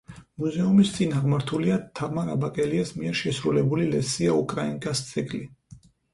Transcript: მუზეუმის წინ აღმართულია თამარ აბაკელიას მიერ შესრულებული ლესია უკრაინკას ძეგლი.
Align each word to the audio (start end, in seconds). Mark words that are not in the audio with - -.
მუზეუმის 0.43 0.93
წინ 0.95 1.11
აღმართულია 1.19 1.77
თამარ 1.99 2.31
აბაკელიას 2.37 2.93
მიერ 3.01 3.21
შესრულებული 3.21 3.87
ლესია 3.93 4.35
უკრაინკას 4.41 5.05
ძეგლი. 5.13 5.45